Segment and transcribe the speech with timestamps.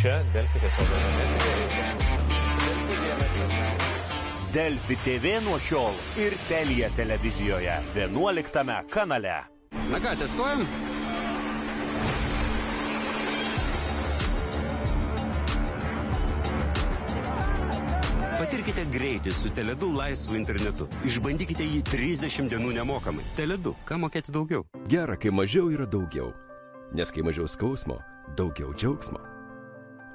[0.00, 0.86] Čia Delfi tiesiog
[4.54, 9.34] Delfi TV nuo šiol ir Telija televizijoje 11 kanale.
[9.90, 10.64] Na ką, testuojam?
[18.38, 20.88] Patirkite greitį su Teledu laisvu internetu.
[21.08, 23.24] Išbandykite jį 30 dienų nemokamai.
[23.36, 24.64] Teledu, ką mokėti daugiau?
[24.88, 26.32] Gera, kai mažiau yra daugiau.
[26.92, 28.00] Nes kai mažiau skausmo,
[28.36, 29.31] daugiau džiaugsmo.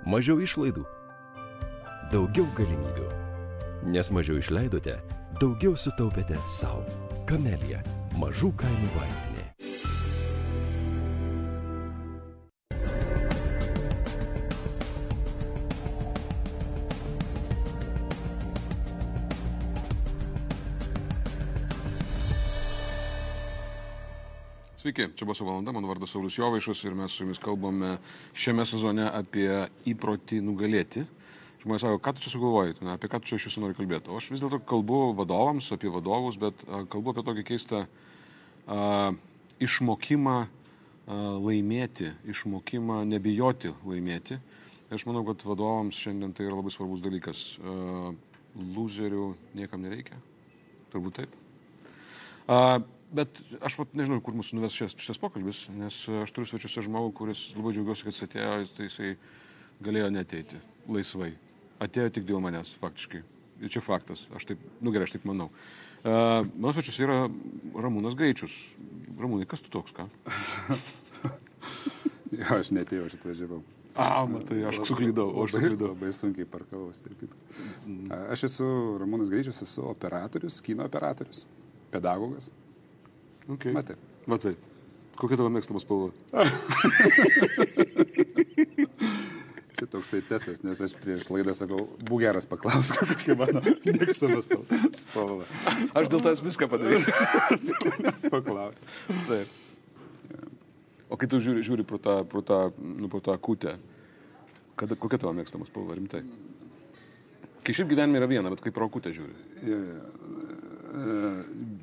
[0.07, 0.85] Mažiau išlaidų,
[2.13, 3.07] daugiau galimybių.
[3.91, 4.93] Nes mažiau išleidote,
[5.41, 6.85] daugiau sutaupėte savo.
[7.27, 7.81] Kamelija-
[8.21, 9.43] mažų kainų vaistinė.
[24.87, 27.97] Sveiki, čia buvo valanda, mano vardas Saulis Jovaišas ir mes su jumis kalbame
[28.31, 31.03] šiame sezone apie įprotį nugalėti.
[31.59, 34.07] Žmonės sako, ką tu čia sugalvoji, Na, apie ką tu čia iš jūsų nori kalbėti.
[34.07, 37.83] O aš vis dėlto kalbu vadovams, apie vadovus, bet kalbu apie tokį keistą
[38.63, 39.11] a,
[39.59, 40.49] išmokimą a,
[41.35, 44.39] laimėti, išmokimą nebijoti laimėti.
[44.87, 47.57] Aš manau, kad vadovams šiandien tai yra labai svarbus dalykas.
[47.59, 48.13] A,
[48.55, 50.15] loserių niekam nereikia.
[50.95, 51.41] Turbūt taip.
[52.47, 52.79] A,
[53.13, 57.13] bet aš vat, nežinau, kur mūsų nuves šis, šis pokalbis, nes aš turiu svečiuose žmogų,
[57.21, 59.11] kuris labai džiaugiuosi, kad jis atėjo, tai jisai
[59.83, 61.33] galėjo neteiti laisvai.
[61.83, 63.21] Atėjo tik dėl manęs, faktiškai.
[63.61, 65.49] Ir čia faktas, aš taip, nu gerai, aš taip manau.
[66.07, 67.23] Uh, mano svečius yra
[67.73, 68.53] Ramūnas Gaičius.
[69.17, 70.05] Ramūnai, kas tu toks, ką?
[72.37, 73.63] jo, aš netėjau, aš atvažiavau.
[73.97, 75.87] A, matai, aš suklydau, o aš Labai, suklydau.
[75.95, 77.39] labai sunkiai parkavau, tarp kitko.
[78.29, 78.67] Aš esu
[79.01, 81.47] Ramūnas Greičius, esu operatorius, kino operatorius,
[81.89, 82.51] pedagogas.
[83.55, 83.71] Okay.
[83.71, 83.95] Matai.
[84.27, 84.55] Matai.
[85.17, 86.11] Kokia tavo mėgstama spalva?
[89.77, 94.41] Čia toksai testas, nes aš prieš laidą sakau, būk geras paklausk, kokia mano mėgstama
[94.97, 95.45] spalva.
[95.93, 97.13] Aš dėl tavęs viską padarysiu.
[98.03, 98.83] Nes paklaus.
[99.29, 99.47] Taip.
[101.07, 103.77] O kai tu žiūri, žiūri pro tą, pro tą, nu, pro tą kūtę,
[104.79, 106.25] kada, kokia tavo mėgstama spalva, rimtai?
[107.63, 109.35] Kai šiaip gyvenime yra viena, bet kai pro kūtę žiūri.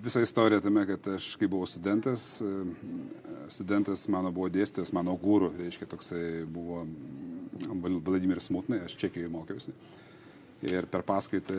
[0.04, 2.64] Visa istorija tame, kad aš, kai buvau studentas, e,
[3.48, 6.82] studentas mano buvo dėstytojas, mano gūrų, reiškia, toksai buvo
[8.04, 9.72] Vladimiras Smutnai, aš Čekijoje mokiausi.
[10.64, 11.56] Ir per paskaitą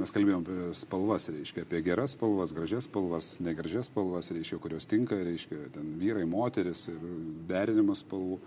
[0.00, 5.16] mes kalbėjom apie spalvas, reiškia, apie geras spalvas, gražias spalvas, negražias spalvas, reiškia, kurios tinka,
[5.16, 7.00] reiškia, ten vyrai, moteris ir
[7.48, 8.38] derinimas spalvų.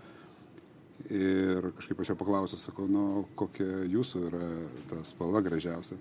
[1.10, 4.48] Ir kažkaip aš jo paklausiau, sakau, nu, kokia jūsų yra
[4.90, 5.98] ta spalva gražiausia.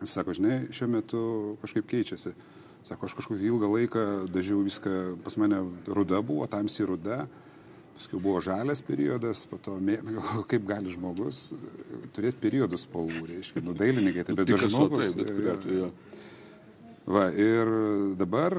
[0.00, 1.24] Jis sako, žinai, šiuo metu
[1.62, 2.34] kažkaip keičiasi.
[2.84, 7.22] Sako, aš kažkokį ilgą laiką dažiau viską, pas mane ruda buvo, tamsi ruda,
[7.94, 9.78] paskui buvo žalias periodas, po to,
[10.50, 11.46] kaip gali žmogus
[12.16, 15.14] turėti periodus spalvų, reiškia, nu dailininkai, tai bet Picasso, žmogus.
[15.14, 15.88] taip, bet kuriuo jo, atveju.
[17.04, 17.68] Va, ir
[18.16, 18.58] dabar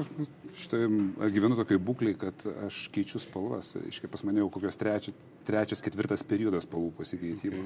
[0.62, 0.86] štai
[1.34, 3.72] gyvenu tokiai būkliai, kad aš keičiu spalvas.
[3.80, 5.14] Reiškia, pas mane jau kokios trečia,
[5.46, 7.64] trečias, ketvirtas periodas spalvų pasikeitimo.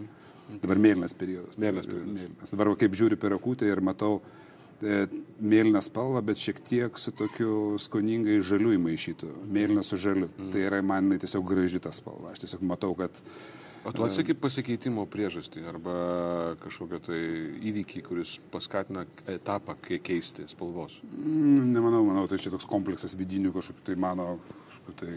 [0.62, 1.59] Dabar mėlynas periodas.
[1.60, 2.15] Mėlynas periodas.
[2.16, 2.54] Mėlynas.
[2.56, 4.50] Dabar va, kaip žiūriu per akutę ir matau e,
[4.82, 9.30] mėlyną spalvą, bet šiek tiek su tokiu skoningai žaliu įmaišytu.
[9.52, 10.30] Mėlyną su žaliu.
[10.32, 10.52] Mm.
[10.54, 12.34] Tai yra man tiesiog graži ta spalva.
[12.34, 13.22] Aš tiesiog matau, kad
[13.84, 15.92] O tu atsakyti pasikeitimo priežastį arba
[16.60, 17.20] kažkokią tai
[17.70, 20.98] įvykį, kuris paskatina etapą keisti spalvos.
[21.08, 24.34] Mm, Nemanau, manau, tai čia toks kompleksas vidinių kažkokių tai mano
[24.66, 25.14] kažkokių tai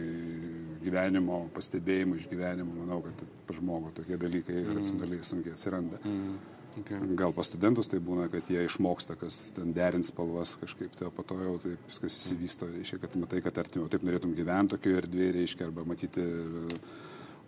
[0.85, 2.77] gyvenimo pastebėjimų, išgyvenimų.
[2.85, 4.77] Manau, kad pas žmogų tokie dalykai mm.
[4.79, 5.99] racionaliai sunkiai atsiranda.
[6.07, 6.37] Mm.
[7.19, 11.25] Gal pas studentus tai būna, kad jie išmoksta, kas ten derins spalvas kažkaip, tai po
[11.27, 15.33] to jau taip viskas įsivysto, reiškia, kad matai, kad artimiau taip norėtum gyventi tokioje erdvėje,
[15.37, 16.79] reiškia, arba matyti e,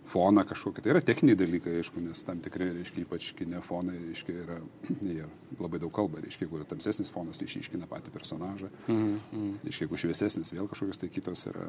[0.06, 0.84] foną kažkokį.
[0.84, 4.60] Tai yra techniniai dalykai, aišku, nes tam tikrai, reiškia, ypač kine fonai, reiškia, yra,
[5.16, 5.26] jie
[5.58, 8.70] labai daug kalba, reiškia, jeigu yra tamsesnis fonas, tai išiškina patį personažą.
[8.86, 9.56] Mm -hmm.
[9.64, 11.66] Reiškia, jeigu šviesesnis, vėl kažkokios tai kitos yra.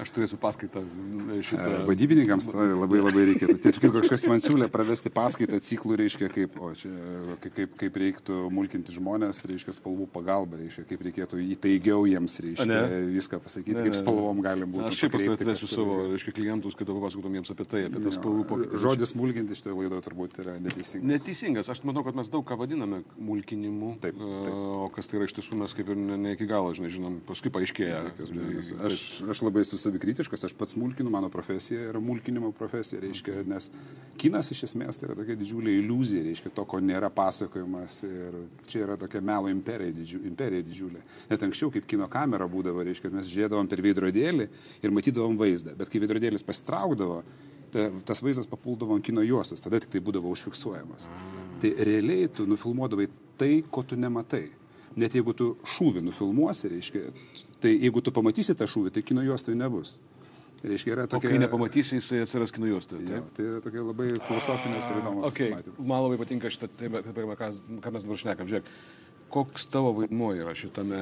[0.00, 0.80] Aš turėsiu paskaitą
[1.44, 1.64] šitą.
[1.66, 3.56] E, Vadybininkams tai labai labai reikėtų.
[3.60, 6.90] Tai kaip kažkas man siūlė pravesti paskaitą ciklų, reiškia, kaip, o, čia,
[7.42, 12.68] kaip, kaip, kaip reiktų mulkinti žmonės, reiškia, spalvų pagalba, reiškia, kaip reikėtų įtaigiau jiems, reiškia,
[12.70, 12.80] Ne.
[13.12, 14.00] viską pasakyti, Ne, kaip ne, ne.
[14.00, 14.88] spalvom gali būti.
[14.88, 18.46] Aš šiaip paskui atvesiu savo, reiškia, klientus, kad papasakotum jiems apie tai, apie tas spalvų
[18.48, 18.80] pokyčius.
[18.86, 21.10] Žodis mulkinti šitoje laidoje turbūt yra neteisingas.
[21.12, 21.72] Neteisingas.
[21.76, 23.92] Aš manau, kad mes daug ką vadiname mulkinimu.
[24.00, 24.54] Taip, taip.
[24.80, 27.20] O kas tai yra iš tiesų, mes kaip ir ne, ne iki galo, žinai, žinom,
[27.28, 28.00] paskui paaiškėja.
[28.20, 28.72] Abejonės.
[28.86, 29.04] Aš,
[29.34, 33.70] aš labai esu savikritiškas, aš pats mulkinu, mano profesija yra mulkinimo profesija, reiškia, nes
[34.20, 38.38] kinas iš esmės tai yra tokia didžiulė iliuzija, reiškia, to, ko nėra pasakojimas ir
[38.70, 41.02] čia yra tokia melo imperija, didžiu, imperija didžiulė.
[41.30, 44.48] Net anksčiau, kaip kino kamera būdavo, reiškia, mes žiūrėdavom per veidrodėlį
[44.82, 47.22] ir matydavom vaizdą, bet kai veidrodėlis pasitraukdavo,
[47.74, 51.10] ta, tas vaizdas papuldavo ant kino juostos, tada tik tai būdavo užfiksuojamas.
[51.60, 53.10] Tai realiai tu nufilmuodavai
[53.40, 54.48] tai, ko tu nematai.
[54.98, 57.02] Net jeigu tu šūvį nufilmuosi, reiškia,
[57.62, 59.98] tai jeigu tu pamatysi tą šūvį, tai kino juostai nebus.
[60.66, 61.30] Reiškia, yra O tokia...
[61.30, 63.06] kai nepamatysi, jisai atsiras kino juostoje.
[63.06, 63.28] Jo, taip?
[63.36, 65.52] tai yra tokia labai filosofinės ir įdomus Okay.
[65.54, 65.86] matymas.
[65.88, 67.48] Man labai patinka šitą, tai, ką,
[67.86, 68.50] ką mes dabar šnekam.
[68.50, 68.68] Žiūrėk,
[69.32, 70.98] koks tavo vaidmuo yra šitame,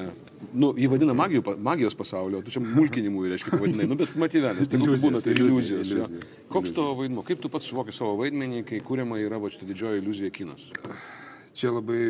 [0.52, 4.68] nu, jį vadina magijų, magijos pasaulio, o tu čia mulkinimų, reiškia, pavadinai, nu, bet matyvelės,
[4.68, 5.72] tai Iliuzijos, būna, tai iliuzijos.
[5.72, 5.96] jo.
[5.96, 6.76] iliuzija, Koks iliuzija.
[6.76, 10.30] tavo vaidmuo, kaip tu pats suvoki savo vaidmenį, kai kūriama yra va šitą didžioji iliuzija
[10.38, 10.68] kinas?
[11.56, 12.02] Čia labai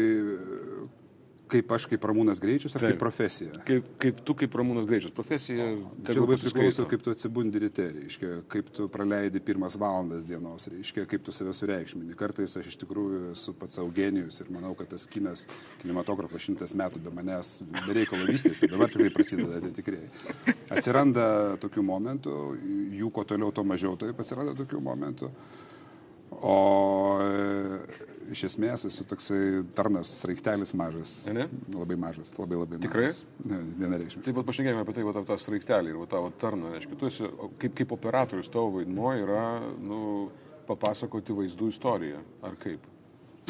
[1.51, 2.93] kaip aš, kaip Ramūnas Greičius, ar Taip.
[2.93, 3.61] kaip profesija.
[3.67, 5.67] Kaip, kaip tu, kaip Ramūnas Greičius, profesija.
[6.07, 11.07] Čia labai priklauso, kaip tu atsibundi ryte, reiškia, kaip tu praleidi pirmas valandas dienos, reiškia,
[11.11, 12.17] kaip tu save sureikšmini.
[12.19, 15.47] Kartais aš iš tikrųjų esu pats Eugenijus ir manau, kad tas kinas,
[15.83, 20.05] kinematografas šimtas metų be manęs bereikalo vystėsi, dabar tik tai prasideda, tai tikrai.
[20.75, 21.29] Atsiranda
[21.63, 22.37] tokių momentų,
[22.99, 25.33] jų kuo toliau, tuo mažiau taip atsiranda tokių momentų.
[26.45, 26.57] O
[28.33, 31.15] iš esmės esu toksai tarnas, sraigtelis mažas.
[31.35, 31.47] Ne?
[31.75, 33.07] Labai mažas, labai labai Tikrai?
[33.09, 33.23] mažas.
[33.45, 34.27] Ne, Vienareikšmiai.
[34.27, 36.75] Taip pat pašnekėjome apie tai, va, tą, sraigtelį ir va, tavo tarną.
[36.77, 37.31] Reiškia, tu esi,
[37.63, 39.47] kaip, kaip operatorius tavo vaidmuo yra
[39.81, 40.03] nu,
[40.69, 42.23] papasakoti vaizdų istoriją.
[42.45, 42.85] Ar kaip?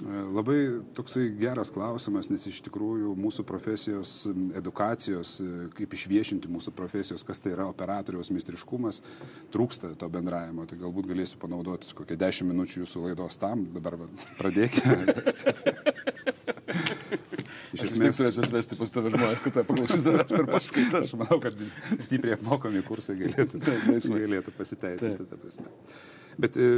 [0.07, 0.57] Labai
[0.95, 4.13] toksai geras klausimas, nes iš tikrųjų mūsų profesijos
[4.59, 9.03] edukacijos, e, kaip išviešinti mūsų profesijos, kas tai yra operatoriaus mistriškumas,
[9.55, 10.69] trūksta to bendravimo.
[10.71, 13.99] Tai galbūt galėsiu panaudoti kokią dešimt minučių jūsų laidos tam, dabar
[14.39, 15.03] pradėkime.
[17.75, 21.11] Iš tiek turėsiu atvesti pas tave žmonės, kad paklausytų tavęs per paskaitas.
[21.11, 21.59] Aš manau, kad
[22.01, 25.27] stipriai apmokami kursai galėtų, Taip, galėtų pasiteisinti.
[25.29, 25.69] ta prasme.
[26.39, 26.71] Bet e,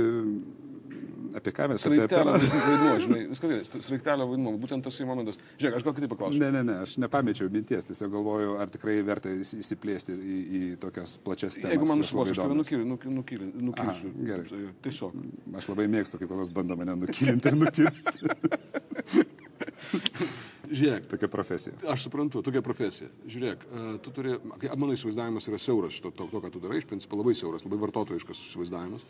[1.39, 5.39] apie ką mes apie Sraigtelio vaidmuo, žinai, gerai, sraigtelio vaidmuo, būtent tasai momentas.
[5.61, 6.41] Žiūrėk, aš gal kitaip paklausiu.
[6.43, 10.63] Ne, ne, ne, aš nepamečiau minties, tiesiog galvoju, ar tikrai verta įs- įsiplėsti į, į
[10.83, 11.75] tokias plačias temas.
[11.75, 13.75] Jeigu man nušluos, aš tave nukyliu, nukilsiu.
[13.81, 13.93] Aha,
[14.31, 14.47] gerai.
[14.87, 15.13] Tiesiog.
[15.61, 18.17] Aš labai mėgstu, kai kas bando mane nukilinti ir nukirsti.
[20.71, 21.75] Žiūrėk, Tokia profesija.
[21.91, 23.11] Aš suprantu, tokia profesija.
[23.27, 24.37] Žiūrėk, e, tu turi,
[24.79, 27.81] mano įsivaizdavimas yra siauras šito, to, to, ką tu darai, iš principo labai siauras, labai
[27.83, 29.07] vartotojiškas įsivaizdavimas.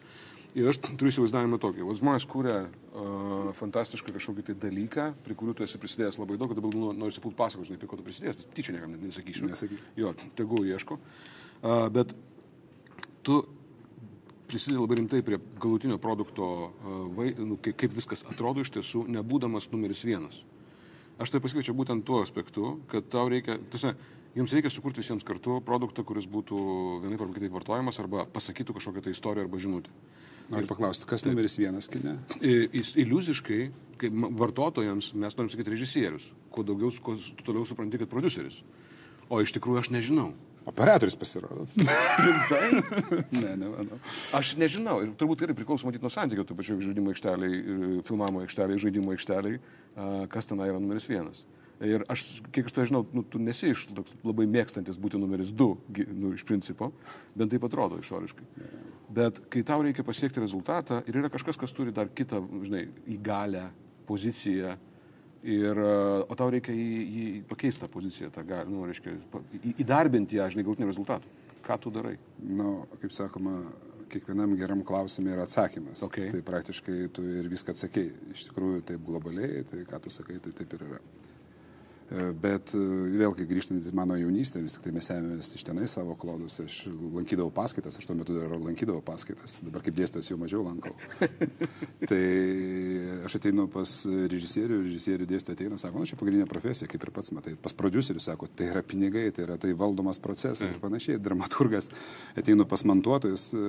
[0.58, 1.84] Ir aš turiu įsivaizdavimą tokį.
[1.86, 6.50] Vat žmonės kūrė uh, fantastišką kažkokį tai dalyką, prie kurių tu esi prisidėjęs labai daug,
[6.50, 8.48] kad dabar nu, nori pult pasakoti, žinai, apie ko tu prisidėjęs.
[8.56, 9.46] Tyčia niekam nesakysiu.
[9.46, 9.84] Nesakyk.
[10.00, 10.98] Jo, tegul ieško.
[10.98, 12.16] Uh, bet
[13.26, 13.44] tu
[14.50, 19.04] prisidedi labai rimtai prie galutinio produkto, uh, vai, nu, kaip, kaip viskas atrodo iš tiesų,
[19.20, 20.42] nebūdamas numeris vienas.
[21.20, 23.92] Aš tai pasakyčiau būtent tuo aspektu, kad tau reikia, tuose,
[24.32, 26.60] jums reikia sukurti visiems kartu produktą, kuris būtų
[27.02, 29.92] vienaip arba kitaip vartojamas arba pasakytų kažkokią tai istoriją arba žinutę.
[30.50, 32.16] Noriu paklausti, kas numeris vienas kine?
[32.40, 33.58] Iliuziškai,
[34.00, 36.30] kaip vartotojams, mes norim sakyti režisierius.
[36.50, 37.14] Kuo daugiau, kuo
[37.44, 38.62] toliau supranti, kad prodiuseris.
[39.30, 40.32] O iš tikrųjų aš nežinau.
[40.70, 41.66] Operatorius pasirodo.
[42.24, 42.82] Rimtai?
[43.36, 43.98] ne, nemanau.
[44.38, 45.00] Aš nežinau.
[45.04, 47.62] Ir turbūt irgi priklauso matyti nuo santykio, tų pačių žaidimų aikšteliai,
[48.08, 49.58] filmavimo aikšteliai, žaidimų aikšteliai,
[50.32, 51.42] kas ten yra numeris vienas.
[51.80, 55.48] Ir aš, kiek aš to žinau, nu, tu nesi iš toks labai mėgstantis būti numeris
[55.56, 56.90] du, gi- nu, iš principo,
[57.32, 58.44] bent taip atrodo išoriškai.
[59.16, 62.82] Bet kai tau reikia pasiekti rezultatą ir yra kažkas, kas turi dar kitą, žinai,
[63.16, 63.64] įgalę
[64.10, 64.74] poziciją,
[65.42, 65.92] ir, a,
[66.24, 66.88] o tau reikia į,
[67.20, 69.14] į pakeisti tą poziciją, tą gal, nu, reiškia,
[69.76, 71.38] įdarbinti ją, žinai, galutinį rezultatą.
[71.64, 72.16] Ką tu darai?
[72.40, 73.58] Nu, kaip sakoma,
[74.10, 76.02] kiekvienam geram klausimui yra atsakymas.
[76.08, 76.30] Okay.
[76.32, 78.10] Tai praktiškai tu ir viską atsakei.
[78.34, 81.00] Iš tikrųjų, taip globaliai, tai ką tu sakai, tai taip ir yra.
[82.10, 82.80] Bet e,
[83.20, 86.80] vėlgi grįžtant į mano jaunystę, vis tik tai mes ėmėmės iš tenai savo klodus, aš
[86.90, 90.90] lankydavau paskaitas, aš tuo metu dar lankydavau paskaitas, dabar kaip dėstytojas jau mažiau lankau.
[92.10, 92.22] tai
[93.28, 97.30] aš ateinu pas režisierių, režisierių dėstytoją ateina, sako, nu čia pagrindinė profesija, kaip ir pats
[97.36, 97.54] matai.
[97.62, 101.20] Pas producerių sako, tai yra pinigai, tai yra tai valdomas procesas ir panašiai.
[101.22, 101.92] Dramaturgas
[102.34, 103.64] ateinu pas montuotojus, e,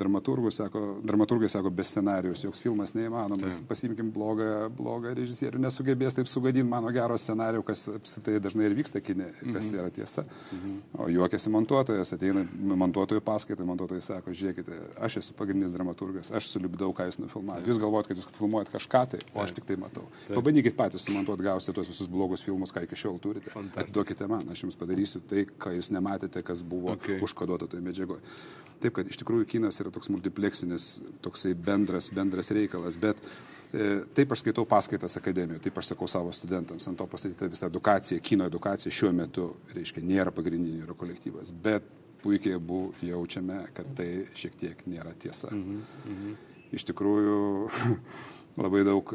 [0.00, 6.32] dramaturgus sako, dramaturgai sako, be scenarijus, joks filmas neįmanomas, pasimkim blogą, blogą režisierių, nesugebės taip
[6.32, 9.78] sugadinti mano gero scenarijų, kas apsitai dažnai ir vyksta kinė, kas Mhm.
[9.80, 10.24] yra tiesa.
[10.98, 16.92] O juokiasi montuotojas, ateina montuotojų paskaitą, montuotojai sako, žiūrėkite, aš esu pagrindinis dramaturgas, aš sulibdau,
[16.94, 17.66] ką jūs nufilmavote.
[17.66, 20.04] Jūs galvojate, kad jūs filmuojate kažką tai, o aš tik tai matau.
[20.28, 23.50] Pabandykit patys sumontuoti, gausite tuos visus blogus filmus, ką iki šiol turite.
[23.76, 27.20] Atiduokite man, aš jums padarysiu tai, ką jūs nematėte, kas buvo Okay.
[27.20, 28.20] užkoduota toje medžiagoje.
[28.82, 33.16] Taip, kad iš tikrųjų kinas yra toks multipleksinis, toksai bendras, bendras reikalas, bet
[34.14, 38.20] taip aš skaitau paskaitas akademijoje, taip aš sakau savo studentams, ant to pastatyta visa edukacija,
[38.20, 41.86] kino edukacija šiuo metu, reiškia, nėra pagrindinio yra kolektyvas, bet
[42.22, 45.50] puikiai abu jaučiame, kad tai šiek tiek nėra tiesa.
[46.72, 47.38] Iš tikrųjų,
[48.62, 49.14] labai daug,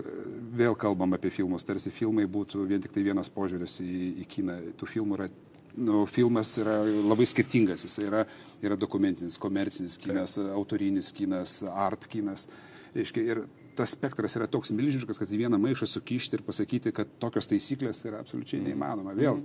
[0.58, 4.58] vėl kalbam apie filmus, tarsi filmai būtų vien tik tai vienas požiūris į, į kiną,
[4.78, 5.30] tų filmų yra
[5.78, 7.86] nu, filmas yra labai skirtingas.
[7.86, 8.24] Jis yra,
[8.66, 12.48] yra dokumentinis, komercinis kinas, autorinis kinas, art kinas.
[12.98, 13.44] Reiškia, ir
[13.78, 18.04] tas spektras yra toks milžiniškas, kad į vieną maišą sukišti ir pasakyti, kad tokios taisyklės
[18.10, 19.16] yra absoliučiai neįmanoma.
[19.18, 19.42] Vėl.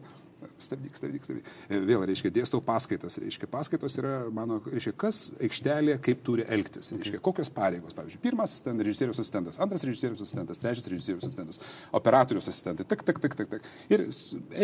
[0.59, 1.51] Stabdyk, stabdyk, stabdyk.
[1.71, 3.19] E, Vėl, reiškia, dėstau paskaitas.
[3.23, 6.91] Reiškia, paskaitos yra mano, reiškia, kas aikštelėje, kaip turi elgtis.
[6.95, 7.95] Reiškia, kokios pareigos.
[7.97, 11.61] Pavyzdžiui, pirmas ten režisierius asistentas, antras režisierius asistentas, trečias režisierius asistentas,
[11.95, 12.87] operatorius asistentai.
[12.91, 13.71] Tak, tak, tak, tak, tak.
[13.93, 14.07] Ir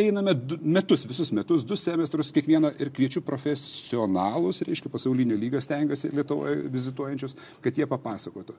[0.04, 6.12] einame du, metus, visus metus, du semestrus kiekvieną ir kviečiu profesionalus, reiškia, pasaulinio lygio stengiuosi
[6.14, 8.58] Lietuvoje vizituojančius, kad jie papasakotų.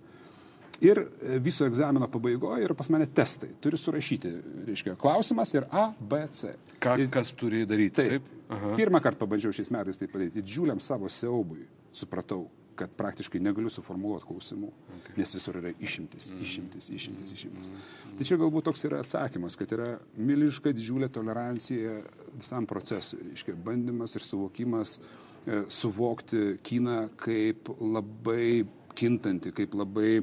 [0.86, 3.50] Ir e, viso egzamino pabaigoje yra pas mane testai.
[3.62, 4.32] Turiu surašyti,
[4.70, 6.54] reiškia, klausimas ir A, B, C.
[6.80, 7.98] Ką, kas turi daryti?
[8.00, 8.30] Taip.
[8.50, 8.72] Aha.
[8.80, 10.40] Pirmą kartą pabandžiau šiais metais tai padaryti.
[10.40, 12.48] Didžiuliam savo siaubui supratau,
[12.80, 15.16] kad praktiškai negaliu suformuoluoti klausimų, okay.
[15.20, 17.68] nes visur yra išimtis, išimtis, išimtis, išimtis.
[17.68, 18.14] Mm.
[18.16, 21.98] Tai čia galbūt toks yra atsakymas, kad yra milžiniška didžiulė tolerancija
[22.38, 28.64] visam procesui, reiškia bandymas ir suvokimas e, suvokti kiną kaip labai
[28.96, 30.22] kintanti, kaip labai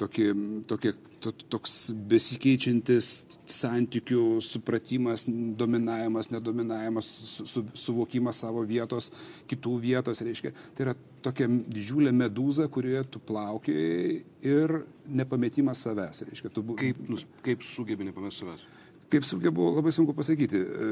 [0.00, 0.26] tokį,
[0.70, 0.92] tokį,
[1.24, 1.74] to, toks
[2.10, 3.10] besikeičiantis
[3.50, 5.26] santykių supratimas,
[5.58, 9.10] dominavimas, nedominavimas, su, su, suvokimas savo vietos,
[9.50, 10.52] kitų vietos, reiškia.
[10.76, 16.24] Tai yra tokia didžiulė medūza, kurioje tu plaukiai ir nepametimas savęs.
[16.30, 17.00] Reiškia, tu, Kaip,
[17.46, 18.66] kaip sugebi nepamesti savęs?
[19.12, 20.58] Kaip sugebu, labai sunku pasakyti.
[20.58, 20.86] E,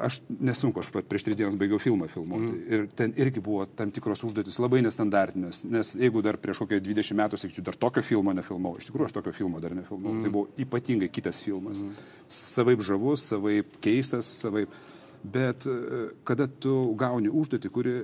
[0.00, 2.48] Aš nesunku, aš pat prieš tris dienas baigiau filmą filmuoti.
[2.48, 2.60] Mm.
[2.72, 5.64] Ir ten irgi buvo tam tikros užduotis labai nestandartinės.
[5.68, 9.16] Nes jeigu dar prieš kokią 20 metų, sakyčiau, dar tokio filmo nefilmau, iš tikrųjų aš
[9.18, 10.14] tokio filmo dar nefilmau.
[10.14, 10.22] Mm.
[10.24, 11.82] Tai buvo ypatingai kitas filmas.
[11.84, 11.98] Mm.
[12.32, 14.72] Savaip žavus, savaip keistas, savaip.
[15.20, 17.98] Bet e, kada tu gauni užduotį, kuri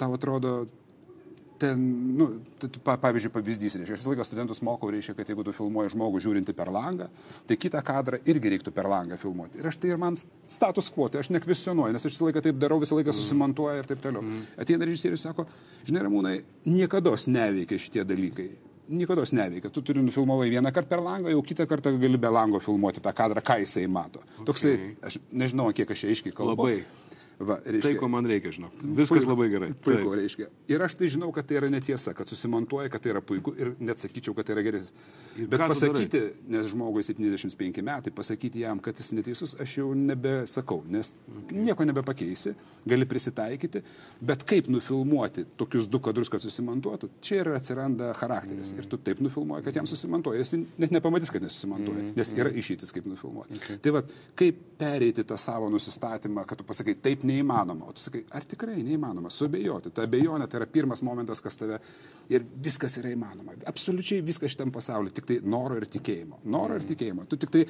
[0.00, 0.62] tau atrodo
[1.64, 1.84] ten,
[2.18, 2.28] nu,
[2.84, 6.54] pavyzdžiui, pavyzdys, reiškia, aš visą laiką studentus mokau, reiškia, kad jeigu tu filmuoji žmogų žiūrinti
[6.56, 7.08] per langą,
[7.48, 9.60] tai kitą kadrą irgi reiktų per langą filmuoti.
[9.62, 12.60] Ir aš tai ir man status quo, tai aš nekvesionuoju, nes aš visą laiką taip
[12.60, 14.24] darau, visą laiką susimontuoju ir taip toliau.
[14.24, 14.44] Mm.
[14.64, 15.48] Ateina režisierius, sako,
[15.88, 16.36] žinai, Ramūnai,
[16.68, 18.48] niekada neveikia šitie dalykai.
[18.88, 19.70] Niekada neveikia.
[19.72, 23.14] Tu turi nufilmuovai vieną kartą per langą, jau kitą kartą gali be lango filmuoti tą
[23.16, 24.20] kadrą, ką jisai mato.
[24.20, 24.44] Okay.
[24.50, 26.68] Toksai, aš nežinau, kiek aš čia aiškiai kalbu.
[26.68, 27.03] Labai.
[27.38, 28.74] Va, Tai, reiškia, ko man reikia, žinok.
[28.84, 29.30] Viskas Puiku.
[29.32, 29.68] labai gerai.
[29.74, 30.18] Puiku, Taip.
[30.20, 30.46] reiškia.
[30.70, 33.72] Ir aš tai žinau, kad tai yra netiesa, kad susimontuoja, kad tai yra puiku ir
[33.82, 34.94] net sakyčiau, kad tai yra geresnis.
[35.34, 36.20] Bet pasakyti,
[36.54, 41.14] nes žmogui 75 metai, pasakyti jam, kad jis neteisus, aš jau nebesakau, nes
[41.50, 42.54] nieko nebepakeisi,
[42.86, 43.82] gali prisitaikyti,
[44.22, 48.74] bet kaip nufilmuoti tokius du kadrus, kad susimontuotų, čia ir atsiranda charakteris.
[48.78, 50.44] Ir tu taip nufilmuoji, kad jam susimontuoja.
[50.44, 53.58] Jis net nepamatys, kad nesusimontuoja, nes yra išeitis, kaip nufilmuoti.
[53.58, 53.82] Okay.
[53.82, 58.24] Tai vad, kaip pereiti tą savo nusistatymą, kad tu pasakai, taip neįmanoma, o tu sakai,
[58.34, 59.92] ar tikrai neįmanoma, suabejoti.
[59.94, 61.80] Ta abejonė tai yra pirmas momentas, kas tave
[62.32, 63.56] ir viskas yra įmanoma.
[63.70, 66.42] Absoliučiai viskas šitam pasauliu, tik tai noro ir tikėjimo.
[66.54, 67.26] Noro ir tikėjimo.
[67.30, 67.64] Tu tik tai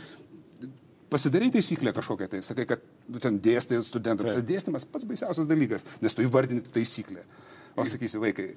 [1.15, 4.33] pasidarai taisyklę kažkokią tai, sakai, kad tu ten dėstai studentam.
[4.35, 7.23] Tas dėstymas pats baisiausias dalykas, nes tu įvardinti taisyklę.
[7.75, 8.53] O sakysi, vaikai,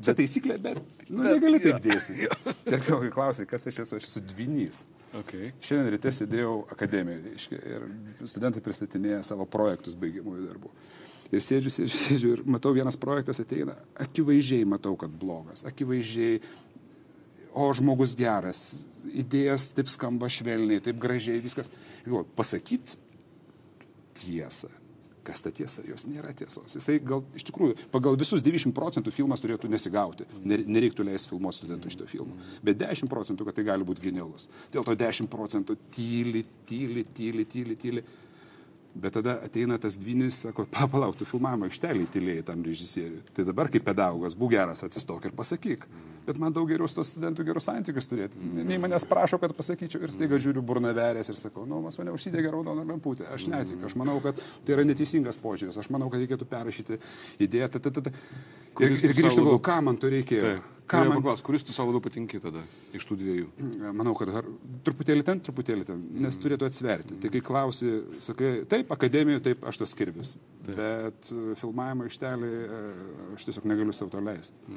[0.00, 0.78] čia taisyklė, bet
[1.10, 2.28] nu, negali taip dėstyti.
[2.72, 4.86] Ir kai klausai, kas aš esu, aš esu dvinys.
[5.12, 5.50] Okay.
[5.60, 10.72] Šiandien ryte sėdėjau akademijoje reiškia, ir studentai pristatinėja savo projektus baigiamųjų darbų.
[11.32, 16.40] Ir sėdžiu, sėdžiu, sėdžiu ir matau, vienas projektas ateina, akivaizdžiai matau, kad blogas, akivaizdžiai,
[17.52, 18.62] o žmogus geras,
[19.04, 21.68] idėjas taip skamba švelniai, taip gražiai, viskas.
[22.08, 22.96] Jo, pasakyt
[24.16, 24.72] tiesą.
[25.22, 26.72] Kas ta tiesa, jos nėra tiesos.
[26.74, 30.26] Jisai gal iš tikrųjų pagal visus 90 procentų filmas turėtų nesigauti.
[30.42, 32.34] Ner- Nereiktų leisti filmuoti studentų šito filmo.
[32.66, 34.48] Bet 10 procentų, kad tai gali būti genialus.
[34.74, 38.02] Dėl to 10 procentų tyli, tyli, tyli, tyli, tyli.
[38.94, 43.22] Bet tada ateina tas dvinis, sako, papalauk, tu filmavimo aikštelį tylėjai tam režisieriui.
[43.32, 45.86] Tai dabar kaip pedagogas, būk geras, atsistok ir pasakyk.
[46.26, 48.38] Bet man daug geriau su to studentų gerus santykius turėti.
[48.60, 52.12] Nei manęs prašo, kad pasakyčiau ir staiga žiūriu burna verės ir sakau, nu, mas mane
[52.14, 53.24] užsidegė raudona lemputė.
[53.32, 53.88] Aš netikiu.
[53.88, 55.80] Aš manau, kad tai yra neteisingas požiūris.
[55.80, 57.00] Aš manau, kad reikėtų perrašyti
[57.42, 57.72] idėją.
[57.72, 58.14] Ta, ta, ta.
[58.78, 60.54] Ir, ir tu grįžtu, galvoju, ką man to reikėjo.
[60.92, 61.06] Taip.
[61.06, 61.20] Ką man...
[61.22, 62.62] paklaus, kuris tu savo labiau patinki tada
[62.96, 63.46] iš tų dviejų?
[63.96, 64.48] Manau, kad har,
[64.84, 67.16] truputėlį ten, truputėlį ten, nes turėtų atsverti.
[67.22, 67.92] Tai kai klausi,
[68.24, 70.34] sakai, taip, akademijoje, taip, aš tas skirbis.
[70.66, 72.82] Bet e, filmavimo aikštelį e,
[73.38, 74.76] aš tiesiog negaliu savo to leisti.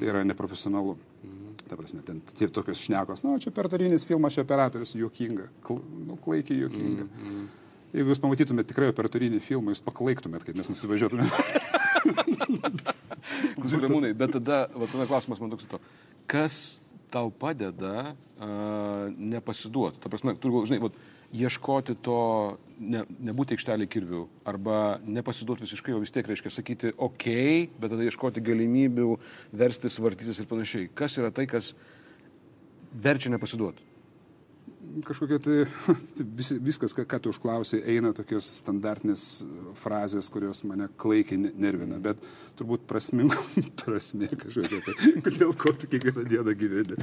[0.00, 0.96] Tai yra neprofesionalu.
[1.70, 5.46] Ta prasme, ten tie tokios šnekos, na, čia operatorinis filmas, čia operatorius, juokinga.
[5.64, 5.78] Kl,
[6.08, 7.06] nu, klaikiai juokinga.
[7.92, 11.62] Jeigu jūs pamatytumėte tikrai operatorinį filmą, jūs paklaiktumėt, kaip mes nusivažiuotumėte.
[12.02, 15.80] Klausyk, Ramūnai, bet tada, va, tada klausimas man toks, to,
[16.30, 16.58] kas
[17.12, 20.00] tau padeda uh, nepasiduoti?
[20.02, 20.90] Ta prasme, turiu, žinai, va,
[21.32, 22.18] ieškoti to,
[22.80, 27.28] ne, nebūti aikštelį kirvių, arba nepasiduoti visiškai, o vis tiek reiškia sakyti, ok,
[27.78, 29.14] bet tada ieškoti galimybių,
[29.62, 30.90] verstis, vartytis ir panašiai.
[30.98, 31.72] Kas yra tai, kas
[32.92, 33.91] verčia nepasiduoti?
[35.06, 35.56] Kažkokia tai
[36.38, 39.24] vis, viskas, ką, ką tu užklausai, eina tokios standartinės
[39.80, 42.20] frazės, kurios mane klaikiai ne- nervina, bet
[42.60, 43.38] turbūt prasmingo
[43.82, 44.82] prasmė kažkokia.
[44.86, 46.98] Tai, dėl ko tu kiekvieną dieną gyveni.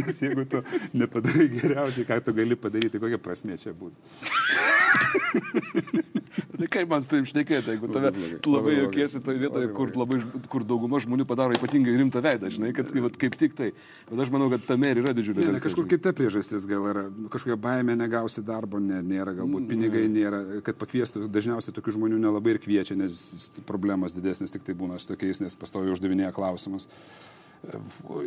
[0.00, 0.64] Nes jeigu tu
[0.96, 4.83] nepadarai geriausiai, ką tu gali padaryti, kokia prasmė čia būtų.
[6.58, 8.10] Tai kaip man su tavim šnekėti, jeigu tave
[8.42, 10.20] tu labai jokiesi toje vietoje, kur, labai,
[10.50, 13.70] kur dauguma žmonių padaro ypatingai rimtą veidą, žinai, kad vat, kaip tik tai.
[14.08, 17.04] Bet aš manau, kad tame ir yra didžiulė Ne, ne, kažkur kita priežastis gal yra,
[17.32, 22.54] kažkokia baimė negausi darbo, ne, nėra, galbūt pinigai nėra, kad pakviestų, dažniausiai tokių žmonių nelabai
[22.54, 26.88] ir kviečia, nes problemos didesnės tik tai būna su tokiais, nes pastovi uždavinėja klausimus.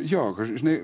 [0.08, 0.80] Jo, žinai,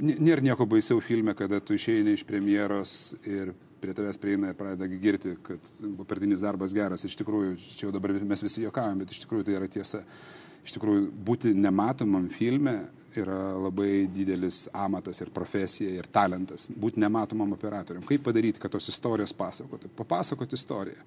[0.00, 4.88] nėra nieko baisiau filme, kada tu išeini iš premjeros ir prie tavęs prieina ir pradeda
[4.98, 5.70] girti, kad
[6.08, 7.04] partinis darbas geras.
[7.06, 10.02] Iš tikrųjų, čia jau dabar mes visi juokavom, bet iš tikrųjų tai yra tiesa.
[10.66, 12.74] Iš tikrųjų, būti nematomam filme
[13.16, 16.66] yra labai didelis amatas ir profesija ir talentas.
[16.68, 18.04] Būti nematomam operatorium.
[18.08, 19.90] Kaip padaryti, kad tos istorijos pasakotų?
[19.96, 21.06] Papasakoti istoriją.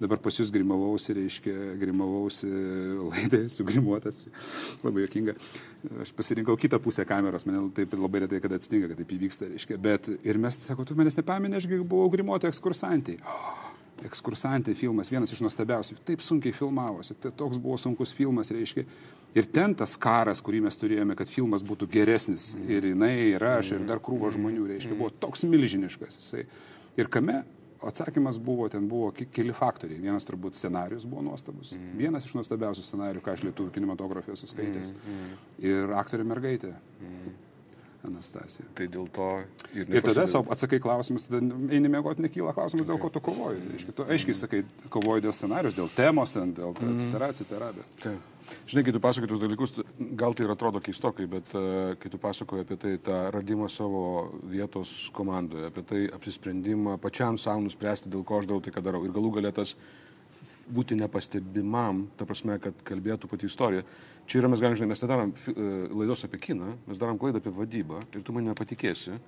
[0.00, 2.48] Dabar pas jūs grimavausi, reiškia, grimavausi
[3.10, 4.24] laidai, sugrimuotas.
[4.84, 5.36] Labai jokinga.
[6.02, 9.78] Aš pasirinkau kitą pusę kameros, man taip labai retai, kad atsitinka, kad taip įvyksta, reiškia.
[9.82, 13.18] Bet ir mes, sako, tu manęs nepaminė, aš buvau grimuoto ekskursantį.
[13.26, 13.72] Oh,
[14.08, 16.00] ekskursantė filmas, vienas iš nuostabiausių.
[16.06, 18.86] Taip sunkiai filmavosi, tai toks buvo sunkus filmas, reiškia.
[19.38, 22.50] Ir ten tas karas, kurį mes turėjome, kad filmas būtų geresnis.
[22.68, 26.18] Ir jinai, ir aš, ir dar krūvo žmonių, reiškia, buvo toks milžiniškas.
[26.20, 26.46] Jisai.
[27.00, 27.40] Ir kame
[27.88, 30.00] atsakymas buvo, ten buvo ke- keli faktoriai.
[30.00, 31.74] Vienas turbūt scenarius buvo nuostabus.
[31.76, 31.94] Mm.
[31.98, 34.92] Vienas iš nuostabiausių scenarių, ką aš lietuvių kinematografė esu skaitęs.
[34.92, 35.32] Mm.
[35.70, 36.74] Ir aktorė mergaitė.
[37.00, 37.32] Mm.
[38.08, 38.66] Anastasija.
[38.74, 39.28] Tai dėl to
[39.76, 41.38] ir, Ir tada savo atsakai klausimus, tada
[41.70, 43.62] eini mėgoti, nekyla klausimas, dėl ko tu kovoji.
[43.70, 46.96] Reiškia, tu aiškiai sakai, kovoji dėl scenarius, dėl temos, dėl mm.
[46.98, 47.30] etc.
[47.30, 47.86] etc.
[48.02, 48.28] Taip.
[48.66, 49.72] Žinai, kai tu pasakoji tus dalykus,
[50.18, 54.02] gal tai ir atrodo keistokai, bet uh, kai tu pasakoji apie tai, tą radimą savo
[54.50, 59.04] vietos komandoje, apie tai apsisprendimą pačiam savo nuspręsti, dėl ko aš darau tai, ką darau.
[59.06, 59.76] Ir galų galėtas
[60.72, 63.84] būti nepastebimam, ta prasme, kad kalbėtų pati istorija.
[64.26, 67.52] Čia yra, mes galime, žinai, mes nedarom e, laidos apie kiną, mes darom klaidą apie
[67.54, 69.18] vadybą ir tu man nepatikėsi,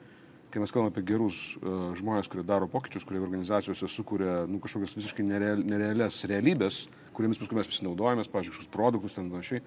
[0.55, 4.95] kai mes kalbame apie gerus uh, žmonės, kurie daro pokyčius, kurie organizacijose sukuria nu, kažkokias
[4.95, 6.85] visiškai nereal, nerealias realybės,
[7.17, 9.65] kuriamis paskui mes visi naudojamės, pavyzdžiui, kažkokius produktus ten panašiai.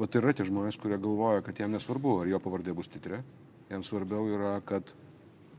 [0.00, 3.20] O tai yra tie žmonės, kurie galvoja, kad jam nesvarbu, ar jo pavardė bus titrė.
[3.68, 4.94] Jam svarbiau yra, kad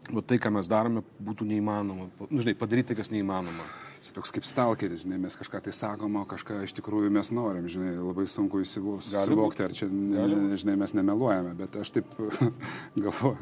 [0.09, 2.09] va, tai, ką mes darome, būtų neįmanoma.
[2.25, 3.69] Nu, žinai, padaryti tai, kas neįmanoma.
[4.03, 7.69] Čia toks kaip stalkeris, žinai, mes kažką tai sakom, o kažką iš tikrųjų mes norim,
[7.71, 12.11] žinai, labai sunku suvokti, ar čia, ne, žinai, mes nemeluojame, bet aš taip
[13.05, 13.37] galvoju,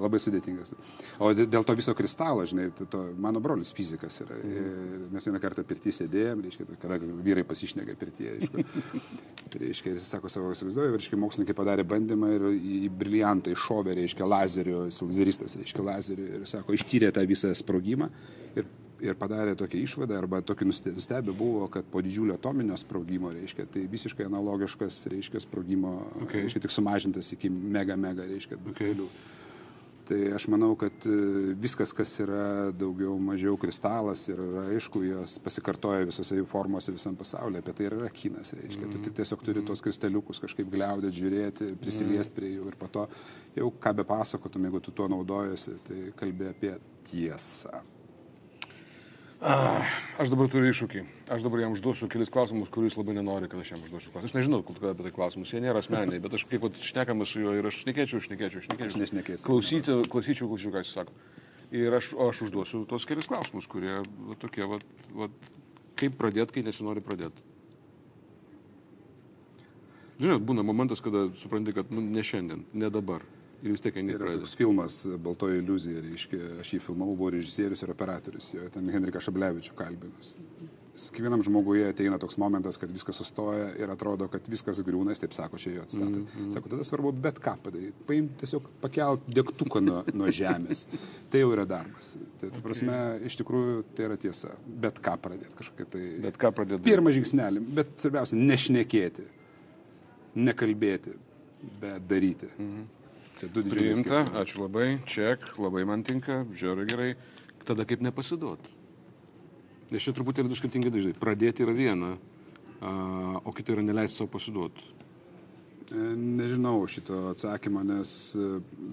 [0.00, 0.72] labai sudėtingas.
[1.20, 4.38] O dė- dėl to viso kristalo, žinai, to, mano brolis fizikas yra.
[4.40, 6.96] Ir mes vieną kartą pirtį sėdėjom, reiškia, kada
[7.28, 8.64] vyrai pasišneka pirtyje, aišku.
[9.66, 14.86] reiškia, jis sako savo įsivaizduoju, reiškia, mokslininkai padarė bandymą ir į briliantą iššovė, reiškia, lazerio,
[14.88, 18.08] jis lazeristas, reiškia, lazeriu ir sako, ištyrė tą visą sprogimą
[18.56, 18.64] ir
[19.00, 23.66] ir padarė tokią išvadą, arba tokį nuste- nustebę buvo, kad po didžiulio atominio sprogimo, reiškia,
[23.72, 26.42] tai visiškai analogiškas, reiškia, sprogimo, Okay.
[26.46, 28.94] reiškia, tik sumažintas iki mega, mega, reiškia, Okay.
[28.94, 29.08] dalių.
[30.06, 35.40] Tai aš manau, kad e, viskas, kas yra daugiau mažiau kristalas ir yra aišku, jos
[35.42, 38.86] pasikartoja visose jų formose visam pasaulyje, apie tai yra kinas, reiškia.
[38.92, 43.08] Tu tik tiesiog turi tos kristaliukus kažkaip gliaudėti, žiūrėti, prisiliesti prie jų ir po to
[43.56, 46.76] jau ką be pasakotum, jeigu tu tuo naudojasi, tai kalbė apie
[47.10, 47.82] tiesą.
[49.40, 51.02] Aš dabar turiu iššūkį.
[51.28, 54.32] Aš dabar jam užduosiu kelis klausimus, kuriuos labai nenori, kad aš jam užduosiu klausimus.
[54.32, 57.52] Aš nežinau, kur apie tai klausimus, jie nėra asmeniai, bet aš kaip šnekamas su juo
[57.58, 58.94] ir aš šnekėčiau, šnekėčiau, šnekėčiau.
[58.94, 59.44] Aš nešnekėsiu.
[59.44, 61.18] Klausyti, klausyčiau, klausyčiau, ką jis sako.
[61.76, 64.80] Ir aš, aš užduosiu tos kelis klausimus, kurie va, tokie, va,
[65.12, 65.28] va,
[66.00, 67.44] kaip pradėti, kai nesinori pradėti.
[70.16, 73.26] Žinot, būna momentas, kada supranti, kad nu, ne šiandien, ne dabar.
[73.64, 74.44] Ir vis tiek eini Yra pradėti.
[74.44, 79.24] toks filmas Baltoji iliuzija, reiškia, aš jį filmavau, buvo režisierius ir operatorius, jo ten Henrikas
[79.28, 80.34] Šablevičių kalbinus.
[80.96, 85.34] Kiekvienam žmoguje ateina toks momentas, kad viskas sustoja ir atrodo, kad viskas griūna, jis taip
[85.36, 86.22] sako, čia jo atstatė.
[86.22, 86.52] Mm, mm.
[86.54, 88.06] Sako, tada svarbu bet ką padaryti.
[88.08, 90.86] Paim tiesiog pakelt degtuką nuo, nuo žemės.
[91.32, 92.14] Tai jau yra darbas.
[92.40, 92.96] Tai, ta prasme,
[93.28, 94.54] iš tikrųjų, tai yra tiesa.
[94.64, 96.04] Bet ką pradėti kažkokia tai.
[96.24, 96.84] Bet ką pradėti?
[96.88, 99.26] Pirmą žingsnelį, bet svarbiausia, nešnekėti,
[100.48, 101.16] nekalbėti,
[101.82, 102.48] bet daryti.
[102.56, 102.95] Mhm.
[103.36, 107.10] Tai du didžiuliai Priimta, ačiū labai, ček, labai man tinka, žiūri gerai.
[107.68, 108.62] Tada kaip nepasiduot.
[109.92, 111.16] Nes čia truputį yra du skirtingi dažnai.
[111.18, 112.14] Pradėti yra viena,
[112.80, 114.80] o kita yra neleisti savo pasiduot.
[115.86, 118.46] E, Nežinau šito atsakymo, nes e,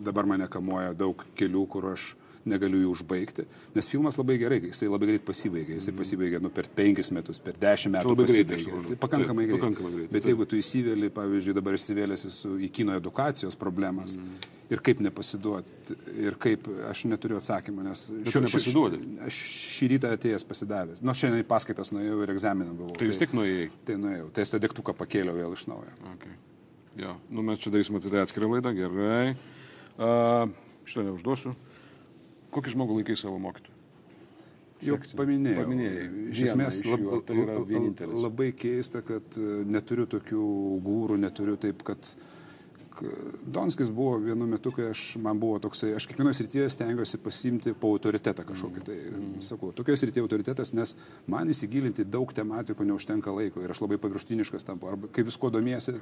[0.05, 2.11] dabar mane kamuoja daug kelių, kur aš
[2.49, 3.45] negaliu jų užbaigti.
[3.75, 5.77] Nes filmas labai gerai, jisai labai greit pasibaigia.
[5.79, 8.15] Jisai pasibaigia nu, per penkis metus, per dešimt metų.
[8.15, 8.23] Mhm.
[8.23, 8.87] labai suprantu.
[8.89, 9.59] Tai pakankamai greit.
[9.59, 10.31] pakankamai greitai, Bet taip.
[10.33, 14.51] jeigu tu įsivėli, pavyzdžiui, dabar įsivėlėsi su, į kino edukacijos problemas Mhm.
[14.71, 15.73] Ir kaip nepasiduoti.
[16.17, 18.97] Ir kaip aš neturiu atsakymą, nes tu nepasiduodi?
[19.27, 19.33] Aš
[19.75, 21.01] šį rytą atėjęs pasidavęs.
[21.03, 22.95] Nu, šiandien į paskaitas nuėjau ir egzaminą buvau.
[22.97, 23.69] Tai vis tik nuėjai.
[23.85, 24.31] Tai nuėjau.
[24.33, 25.91] Tai aš tą degtuką pakėliau vėl iš naujo.
[26.15, 26.33] Okay.
[26.95, 29.35] Jo, nu mes čia darysime apie tai atskirą laidą, gerai.
[29.97, 30.49] Uh,
[30.89, 31.53] šitą neužduosiu.
[32.53, 33.79] Kokį žmogų laikai savo mokytoju?
[34.83, 35.63] Jau paminėjau.
[35.63, 36.05] Paminėjai.
[36.33, 40.45] Iš esmės lab, tai labai keista, kad e, neturiu tokių
[40.83, 42.13] gūrų, neturiu taip, kad
[43.45, 47.89] Donskis buvo vienu metu, kai aš, man buvo toksai, aš kiekvienoje srityje stengiuosi pasimti po
[47.95, 48.83] autoritetą kažkokį.
[48.85, 49.41] Tai Mm.
[49.41, 50.95] sakau, tokioje srityje autoritetas, nes
[51.27, 54.87] man įsigilinti daug tematikų neužtenka laiko ir aš labai paviršutiniškas tampu.
[54.87, 55.95] Arba kai visko domiesi,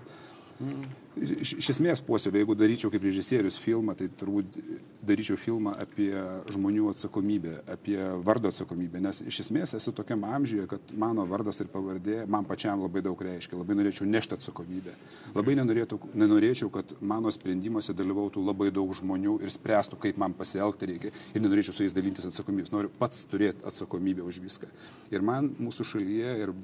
[1.12, 4.56] Iš, esmės puoselė, jeigu daryčiau kaip režisierius filmą, tai turbūt
[5.04, 6.14] daryčiau filmą apie
[6.54, 11.68] žmonių atsakomybę, apie vardo atsakomybę, nes iš esmės esu tokiam amžiuje, kad mano vardas ir
[11.74, 14.96] pavardė man pačiam labai daug reiškia, labai norėčiau nešti atsakomybę.
[15.36, 20.94] Labai nenorėtų, nenorėčiau, kad mano sprendimuose dalyvautų labai daug žmonių ir spręstų, kaip man pasielgti
[20.94, 24.72] reikia ir nenorėčiau su jais dalintis atsakomybės, noriu pats turėti atsakomybę už viską.
[25.12, 26.56] Ir man mūsų šalyje ir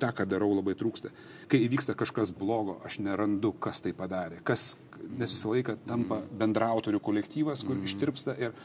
[0.00, 1.12] tą, ką darau, labai trūksta.
[1.50, 3.29] Kai įvyksta kažkas blogo, aš nerandu,
[3.62, 4.40] kas tai padarė.
[4.46, 4.74] Kas,
[5.08, 8.56] nes visą laiką tampa bendrautorių kolektyvas, kur ištirpsta ir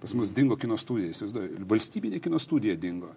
[0.00, 3.14] pas mus dingo kino studija, įsivaizduoju, valstybinė kino studija dingo.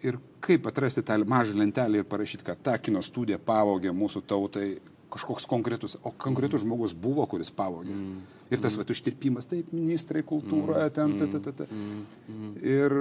[0.00, 4.70] Ir kaip atrasti tą mažą lentelę ir parašyti, kad ta kino studija pavogė mūsų tautai
[5.10, 7.92] kažkoks konkretus, o konkretus žmogus buvo, kuris pavogė.
[7.92, 8.20] Mm.
[8.50, 8.80] Ir tas mm.
[8.80, 10.94] va ištirpimas, taip, ministrai, kultūra, mm.
[10.96, 11.66] ten, ta, ta, ta, ta.
[11.68, 12.52] Mm.
[12.62, 12.96] Ir,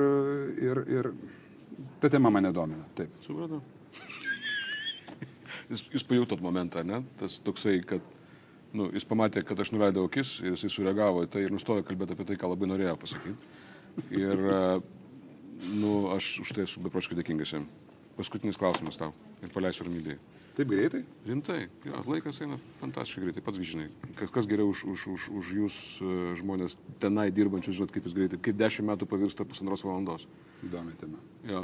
[0.70, 1.12] ir, ir
[2.02, 3.14] ta tema mane domina, taip.
[3.26, 3.62] Supratau.
[5.70, 7.04] Jūs, jūs pajutot momentą, ne?
[7.20, 8.06] Tas toksai, kad
[8.74, 12.16] nu, jis pamatė, kad aš nuleidau akis ir jisai sureagavo į tai ir nustojo kalbėti
[12.16, 13.54] apie tai, ką labai norėjo pasakyti.
[14.16, 14.60] Ir e,
[15.78, 17.70] nu, aš už tai esu beprotiškai dėkingas jam.
[18.18, 20.20] Paskutinis klausimas tau ir paleisiu ramybėje.
[20.58, 21.04] Taip greitai?
[21.24, 23.86] Rimtai, jo, laikas eina fantastiškai greitai, pats žinai.
[24.20, 28.18] Kas, kas geriau už, už, už, už jūs e, žmonės tenai dirbančius, žinot, kaip jūs
[28.18, 30.28] greitai, kaip dešimt metų pavirsta pusantros valandos.
[30.68, 31.22] Įdomi tema.
[31.48, 31.64] Jo.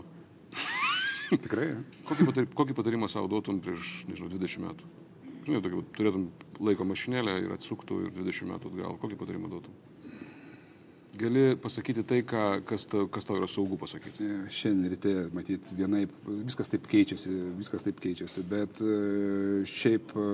[1.46, 1.72] Tikrai?
[2.08, 4.94] Kokį, patar, kokį patarimą savo duotum prieš, nežinau, 20 metų?
[5.46, 6.30] Žinai, tokį, turėtum
[6.66, 8.98] laiko mašinėlę ir atsuktų ir 20 metų atgal.
[9.02, 9.76] Kokį patarimą duotum?
[11.16, 14.28] Gali pasakyti tai, ką, kas, ta, kas tau yra saugu pasakyti.
[14.52, 20.28] Šiandien ryte, matyt, vienaip, viskas taip keičiasi, viskas taip keičiasi, bet e, šiaip e,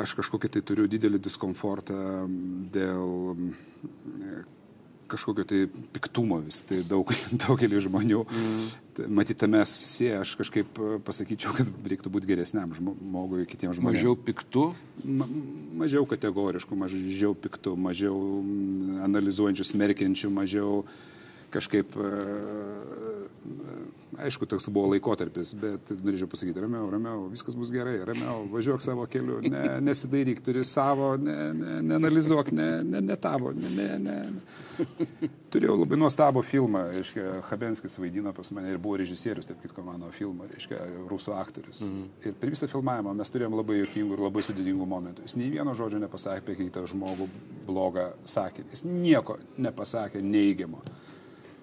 [0.00, 1.98] aš kažkokį tai turiu didelį diskomfortą
[2.72, 3.12] dėl
[5.14, 5.60] kažkokio tai
[5.94, 7.10] piktumo vis, tai daug,
[7.44, 8.24] daugelį žmonių.
[8.24, 8.64] Mm.
[9.10, 13.98] Matyt, tame susiję, aš kažkaip e, pasakyčiau, kad reiktų būti geresniam žmogui, kitiems žmonėms.
[13.98, 14.68] Mažiau piktų,
[15.04, 15.26] Ma,
[15.82, 20.84] mažiau kategoriškų, mažiau piktų, mažiau mm, analizuojančių, smerkiančių, mažiau
[21.54, 22.10] kažkaip, e,
[24.24, 29.06] aišku, toks buvo laikotarpis, bet norėčiau pasakyti, ramiau, ramiau, viskas bus gerai, ramiau, važiuok savo
[29.10, 34.16] keliu, ne, nesidairyk, turi savo, ne, ne, neanalizuok, ne, ne, ne tavo, ne, ne, ne.
[35.54, 40.10] Turėjau labai nuostabų filmą, reiškia, Habenskis vaidino pas mane ir buvo režisierius, taip kitko mano
[40.14, 41.84] filmo, reiškia, rusų aktorius.
[41.90, 42.08] Mm.
[42.24, 45.28] Ir per visą filmavimą mes turėjom labai jokingų ir labai sudėtingų momentų.
[45.28, 47.28] Jis nei vieno žodžio nepasakė apie kitą žmogų
[47.68, 48.72] blogą sakinį.
[48.74, 50.82] Jis nieko nepasakė neigiamo.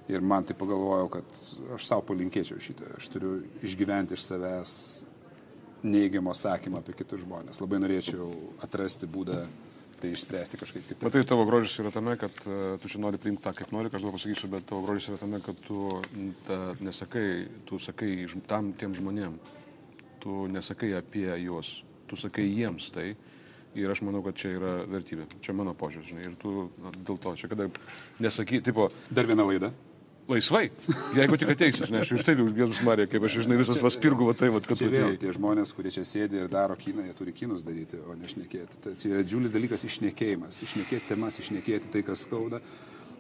[0.09, 1.41] Ir man tai pagalvojau, kad
[1.75, 2.95] aš savo palinkėčiau šitą.
[2.97, 4.71] Aš turiu išgyventi iš savęs
[5.83, 7.61] neigiamo sakymą apie kitus žmonės.
[7.61, 8.27] Labai norėčiau
[8.65, 9.43] atrasti būdą
[10.01, 11.03] tai išspręsti kažkaip kitaip.
[11.05, 13.91] Bet tai tavo grožis yra tame, kad uh, tu čia nori priimti tą, kaip nori,
[13.91, 15.83] aš dabar pasakysiu, bet tavo grožis yra tame, kad tu
[16.47, 17.25] ta, nesakai,
[17.69, 19.37] tu sakai tam tiem žmonėm,
[20.23, 23.11] tu nesakai apie juos, tu sakai jiems tai.
[23.77, 25.29] Ir aš manau, kad čia yra vertybė.
[25.39, 26.25] Čia mano požiūris, žinai.
[26.27, 27.69] Ir tu na, dėl to, čia kada
[28.19, 29.69] nesaky, tipo, Dar viena laida.
[30.31, 30.63] Laisvai,
[31.17, 34.35] jeigu tik ateisi, žinai, aš iš taip, Jėzus Marija, kaip aš, žinai, visas paspirgu, va
[34.37, 35.17] tai, va, kad tu atėjai.
[35.21, 38.81] tie žmonės, kurie čia sėdi ir daro kiną, jie turi kinus daryti, o ne šnekėti.
[38.85, 40.61] Tai yra džiulis dalykas išnekėjimas.
[40.67, 42.61] Išnekėti temas, išnekėti tai, kas skauda.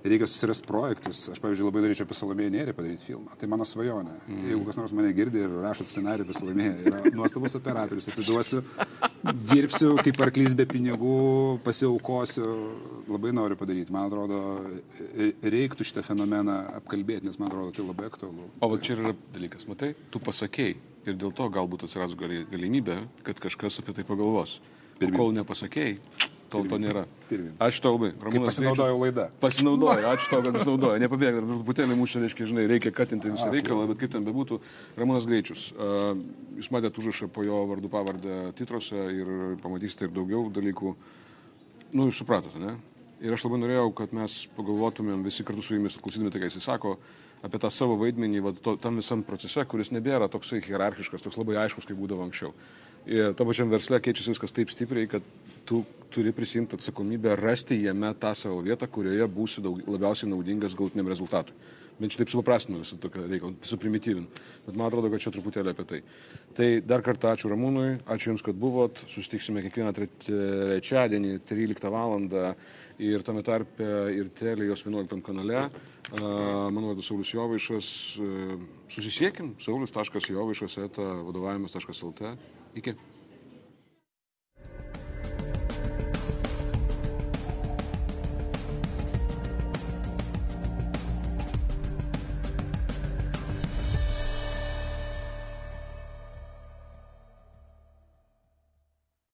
[0.01, 1.21] Reikia susirasti projektus.
[1.29, 3.35] Aš, pavyzdžiui, labai norėčiau apie Salomėją Nėrį padaryti filmą.
[3.37, 4.15] Tai mano svajonė.
[4.25, 4.45] Mm.
[4.49, 8.63] Jeigu kas nors mane girdi ir rašo scenarių apie Salomėją, yra nuostabus operatorius, atiduosiu,
[9.51, 11.17] dirbsiu kaip arklys be pinigų,
[11.65, 12.47] pasiaukosiu.
[13.11, 13.93] Labai noriu padaryti.
[13.93, 14.41] Man atrodo,
[15.45, 18.49] reiktų šitą fenomeną apkalbėti, nes man atrodo, tai labai aktualu.
[18.57, 23.01] O va čia yra dalykas, matai, tu pasakėjai ir dėl to galbūt atsiras gali, galimybė,
[23.25, 24.59] kad kažkas apie tai pagalvos.
[25.01, 25.95] Ir kol nepasakėjai,
[26.51, 27.05] tol to nėra.
[27.63, 28.11] Ačiū tau labai.
[28.19, 29.27] Ramūnas pasinaudojau laida.
[29.41, 30.99] Pasinaudojo, ačiū tau, kad pasinaudojo.
[31.03, 34.59] Nepabėg, dar truputėlį mūsų, reiškia, žinai, reikia katinti visą reikalą, bet kaip ten bebūtų,
[34.99, 35.69] Ramūnas Greičius.
[35.73, 36.11] Uh,
[36.59, 39.33] jūs matėte užrašą po jo vardu pavardę titrose ir
[39.63, 40.95] pamatysite ir daugiau dalykų.
[41.95, 42.75] Nu, jūs supratote, ne?
[43.21, 46.63] Ir aš labai norėjau, kad mes pagalvotumėm visi kartu su jumis, klausydami tai, ką jis
[46.65, 46.95] sako,
[47.45, 51.57] apie tą savo vaidmenį va, to, tam visam procese, kuris nebėra toksai hierarchiškas, toks labai
[51.63, 52.53] aiškus, kaip būdavo anksčiau.
[53.09, 55.25] Ir to pačiam versle keičiasi viskas taip stipriai, kad
[55.65, 55.81] tu
[56.13, 61.55] turi prisimti atsakomybę rasti jame tą savo vietą, kurioje būsi daug, labiausiai naudingas galutiniam rezultatui.
[62.01, 64.29] Bent šitaip supaprastinu visą tokią reikalą, suprimityvinu.
[64.65, 65.99] Bet man atrodo, kad čia truputėlį apie tai.
[66.57, 69.03] Tai dar kartą ačiū Ramūnui, ačiū Jums, kad buvot.
[69.11, 72.17] Susitiksime kiekvieną trečiadienį 13 val.
[73.01, 75.69] ir tame tarpe ir Telijos 11 kanale.
[76.19, 77.87] Mano vardas Saulis Jovaišas.
[78.91, 82.35] Susisiekim, saulis.jovaišas, eta vadovavimas.lt.
[82.75, 82.95] Iki.